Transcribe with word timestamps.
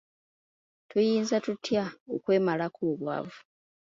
Tuyinza 0.89 1.35
tutya 1.45 1.83
okwemalako 2.13 2.81
obwavu? 2.91 3.39